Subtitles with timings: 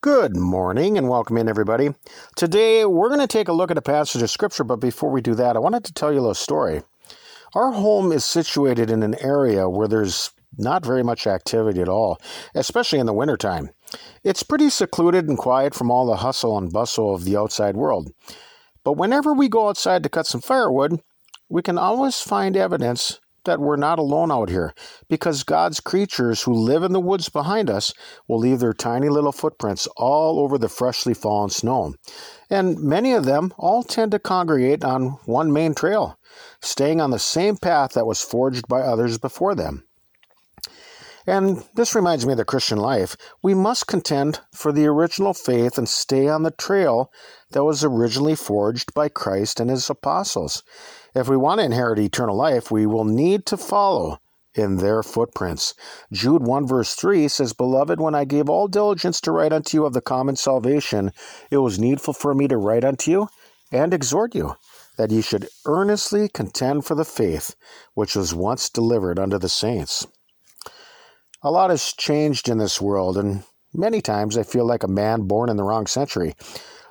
[0.00, 1.88] Good morning and welcome in, everybody.
[2.36, 5.20] Today we're going to take a look at a passage of Scripture, but before we
[5.20, 6.82] do that, I wanted to tell you a little story.
[7.54, 12.20] Our home is situated in an area where there's not very much activity at all,
[12.54, 13.70] especially in the wintertime.
[14.22, 18.10] It's pretty secluded and quiet from all the hustle and bustle of the outside world.
[18.84, 21.00] But whenever we go outside to cut some firewood,
[21.48, 24.74] we can always find evidence that we're not alone out here
[25.08, 27.94] because God's creatures who live in the woods behind us
[28.28, 31.94] will leave their tiny little footprints all over the freshly fallen snow.
[32.50, 36.18] And many of them all tend to congregate on one main trail,
[36.60, 39.85] staying on the same path that was forged by others before them.
[41.26, 43.16] And this reminds me of the Christian life.
[43.42, 47.10] We must contend for the original faith and stay on the trail
[47.50, 50.62] that was originally forged by Christ and his apostles.
[51.16, 54.18] If we want to inherit eternal life, we will need to follow
[54.54, 55.74] in their footprints.
[56.12, 59.84] Jude 1 verse 3 says, Beloved, when I gave all diligence to write unto you
[59.84, 61.12] of the common salvation,
[61.50, 63.28] it was needful for me to write unto you
[63.72, 64.54] and exhort you
[64.96, 67.54] that ye should earnestly contend for the faith
[67.94, 70.06] which was once delivered unto the saints.
[71.46, 75.28] A lot has changed in this world, and many times I feel like a man
[75.28, 76.34] born in the wrong century.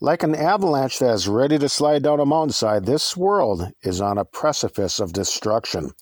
[0.00, 4.18] Like an avalanche that is ready to slide down a mountainside, this world is on
[4.18, 5.92] a precipice of destruction,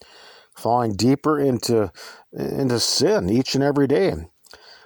[0.57, 1.93] falling deeper into,
[2.33, 4.15] into sin each and every day.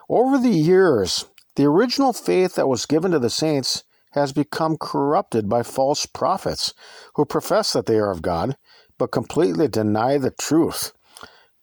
[0.08, 5.48] Over the years, the original faith that was given to the saints has become corrupted
[5.48, 6.74] by false prophets
[7.14, 8.56] who profess that they are of God,
[8.98, 10.92] but completely deny the truth.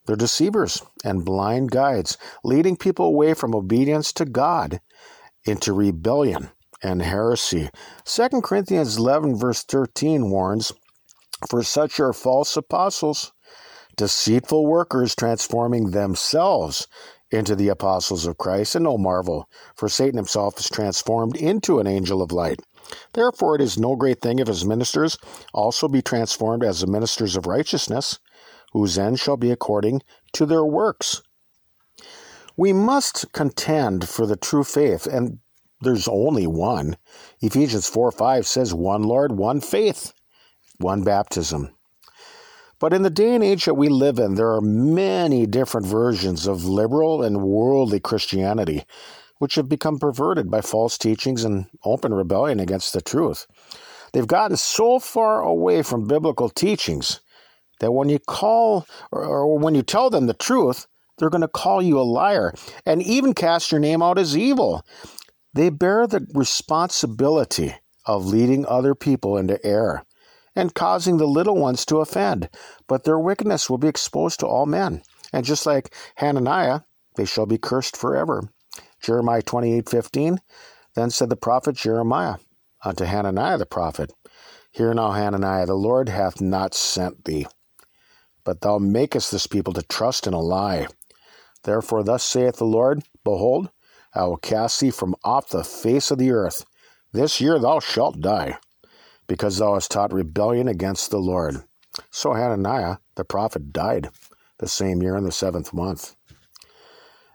[0.10, 4.82] They're deceivers and blind guides, leading people away from obedience to God
[5.44, 6.50] into rebellion
[6.82, 7.70] and heresy.
[8.06, 10.72] 2 Corinthians 11, verse 13 warns
[11.48, 13.34] For such are false apostles,
[13.98, 16.88] deceitful workers transforming themselves
[17.30, 21.86] into the apostles of Christ, and no marvel, for Satan himself is transformed into an
[21.86, 22.62] angel of light.
[23.14, 25.18] Therefore, it is no great thing if his ministers
[25.54, 28.19] also be transformed as the ministers of righteousness
[28.72, 30.02] whose end shall be according
[30.34, 31.22] to their works.
[32.56, 35.40] We must contend for the true faith, and
[35.81, 36.97] there's only one.
[37.41, 40.13] Ephesians 4 5 says, One Lord, one faith,
[40.78, 41.74] one baptism.
[42.80, 46.47] But in the day and age that we live in, there are many different versions
[46.47, 48.86] of liberal and worldly Christianity,
[49.39, 53.47] which have become perverted by false teachings and open rebellion against the truth.
[54.13, 57.22] They've gotten so far away from biblical teachings
[57.79, 61.47] that when you call or, or when you tell them the truth, they're going to
[61.47, 62.53] call you a liar
[62.85, 64.85] and even cast your name out as evil.
[65.53, 67.75] They bear the responsibility
[68.06, 70.03] of leading other people into error
[70.56, 72.50] and causing the little ones to offend,
[72.88, 75.01] but their wickedness will be exposed to all men.
[75.31, 76.81] And just like Hananiah,
[77.16, 78.50] they shall be cursed forever.
[79.02, 80.40] Jeremiah 28 15.
[80.96, 82.38] Then said the prophet Jeremiah
[82.84, 84.14] unto Hananiah the prophet,
[84.72, 87.48] Hear now, Hananiah, the Lord hath not sent thee
[88.44, 90.88] but thou makest this people to trust in a lie.
[91.64, 93.70] Therefore, thus saith the Lord Behold,
[94.14, 96.66] I will cast thee from off the face of the earth.
[97.14, 98.58] This year thou shalt die,
[99.28, 101.64] because thou hast taught rebellion against the Lord.
[102.12, 104.10] So Hananiah the prophet died
[104.60, 106.16] the same year in the seventh month.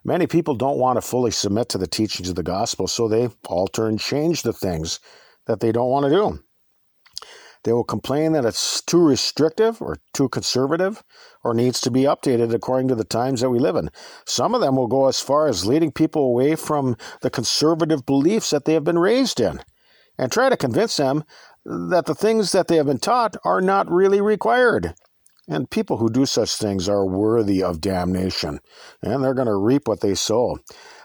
[0.04, 3.28] Many people don't want to fully submit to the teachings of the gospel, so they
[3.46, 5.00] alter and change the things
[5.46, 6.40] that they don't want to do.
[7.64, 11.02] They will complain that it's too restrictive or too conservative
[11.42, 13.90] or needs to be updated according to the times that we live in.
[14.26, 18.50] Some of them will go as far as leading people away from the conservative beliefs
[18.50, 19.62] that they have been raised in
[20.18, 21.24] and try to convince them
[21.64, 24.94] that the things that they have been taught are not really required.
[25.46, 28.60] And people who do such things are worthy of damnation,
[29.02, 30.58] and they're going to reap what they sow.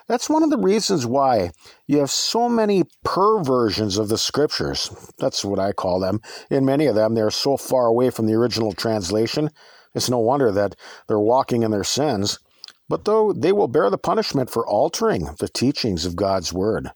[0.08, 1.52] That's one of the reasons why
[1.88, 4.90] you have so many perversions of the scriptures.
[5.20, 6.22] That's what I call them.
[6.50, 9.52] In many of them, they're so far away from the original translation.
[9.94, 10.76] It's no wonder that
[11.08, 12.40] they're walking in their sins.
[12.88, 16.90] But though they will bear the punishment for altering the teachings of God's word.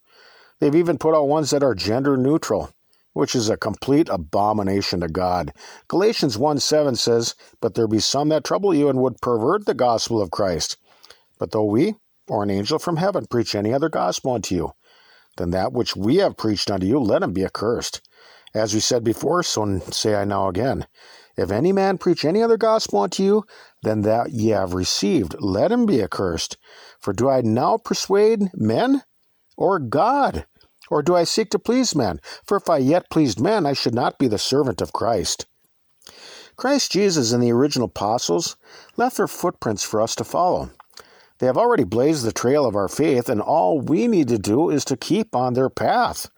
[0.60, 2.72] They've even put out ones that are gender neutral,
[3.14, 5.54] which is a complete abomination to God.
[5.88, 9.74] Galatians 1 7 says, But there be some that trouble you and would pervert the
[9.74, 10.78] gospel of Christ.
[11.40, 11.96] But though we,
[12.28, 14.74] or an angel from heaven preach any other gospel unto you
[15.38, 18.02] than that which we have preached unto you, let him be accursed.
[18.54, 20.86] As we said before, so say I now again.
[21.36, 23.46] If any man preach any other gospel unto you
[23.82, 26.58] than that ye have received, let him be accursed.
[27.00, 29.04] For do I now persuade men
[29.58, 30.46] or God?
[30.90, 32.20] Or do I seek to please men?
[32.46, 35.46] For if I yet pleased men, I should not be the servant of Christ.
[36.56, 38.56] Christ Jesus and the original apostles
[38.96, 40.70] left their footprints for us to follow.
[41.40, 44.70] They have already blazed the trail of our faith, and all we need to do
[44.70, 46.30] is to keep on their path.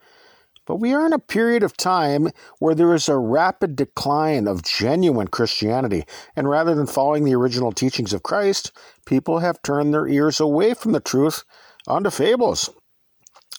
[0.66, 4.64] But we are in a period of time where there is a rapid decline of
[4.64, 6.04] genuine Christianity,
[6.34, 8.72] and rather than following the original teachings of Christ,
[9.04, 11.44] people have turned their ears away from the truth
[11.86, 12.70] onto fables.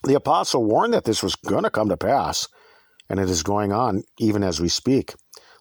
[0.04, 2.48] The apostle warned that this was going to come to pass,
[3.10, 5.16] and it is going on even as we speak.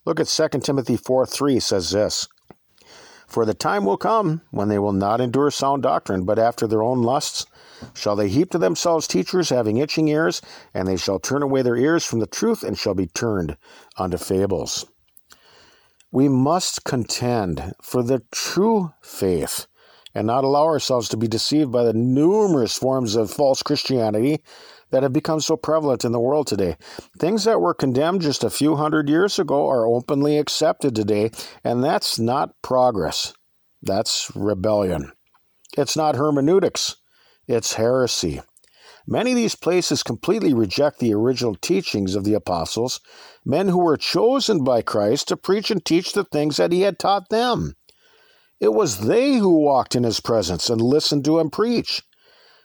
[0.05, 2.29] Look at 2 Timothy 4 3 says this
[3.27, 6.83] For the time will come when they will not endure sound doctrine, but after their
[6.83, 7.47] own lusts
[7.95, 10.43] shall they heap to themselves teachers having itching ears,
[10.73, 13.57] and they shall turn away their ears from the truth and shall be turned
[13.97, 14.87] unto fables.
[16.13, 19.67] We must contend for the true faith
[20.17, 24.43] and not allow ourselves to be deceived by the numerous forms of false Christianity
[24.91, 26.79] that have become so prevalent in the world today.
[27.19, 31.33] Things that were condemned just a few hundred years ago are openly accepted today,
[31.63, 33.35] and that's not progress.
[33.83, 35.13] That's rebellion.
[35.77, 36.97] It's not hermeneutics.
[37.47, 38.41] It's heresy.
[39.07, 43.01] Many of these places completely reject the original teachings of the apostles,
[43.45, 46.99] men who were chosen by Christ to preach and teach the things that he had
[46.99, 47.75] taught them.
[48.61, 52.03] It was they who walked in his presence and listened to him preach.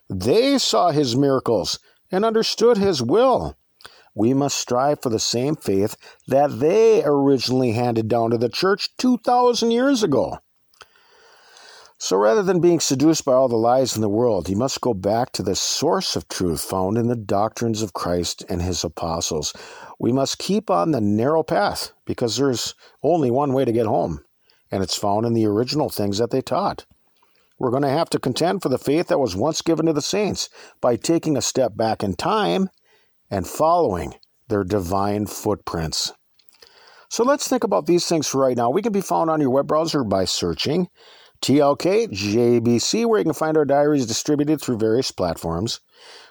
[0.10, 1.80] They saw his miracles
[2.12, 3.56] and understood his will.
[4.14, 5.96] We must strive for the same faith
[6.28, 10.40] that they originally handed down to the church 2,000 years ago.
[11.98, 14.94] So rather than being seduced by all the lies in the world, he must go
[14.94, 19.54] back to the source of truth found in the doctrines of Christ and his apostles.
[20.00, 22.74] We must keep on the narrow path because there's
[23.04, 24.26] only one way to get home,
[24.72, 26.86] and it's found in the original things that they taught.
[27.60, 30.02] We're going to have to contend for the faith that was once given to the
[30.02, 32.70] saints by taking a step back in time
[33.30, 34.16] and following
[34.48, 36.14] their divine footprints.
[37.10, 38.70] So let's think about these things for right now.
[38.70, 40.88] We can be found on your web browser by searching
[41.42, 45.82] TLKJBC, where you can find our diaries distributed through various platforms.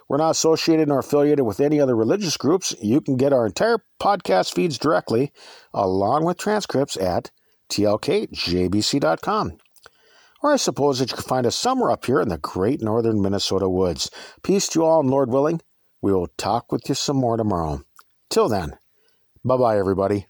[0.09, 2.75] We're not associated nor affiliated with any other religious groups.
[2.83, 5.33] You can get our entire podcast feeds directly,
[5.73, 7.31] along with transcripts, at
[7.71, 9.57] tlkjbc.com.
[10.43, 13.21] Or I suppose that you can find us somewhere up here in the great northern
[13.21, 14.11] Minnesota woods.
[14.43, 15.61] Peace to you all, and Lord willing,
[16.01, 17.83] we will talk with you some more tomorrow.
[18.31, 18.79] Till then,
[19.45, 20.27] bye bye, everybody.